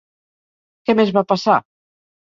[0.89, 1.61] Què més va passar?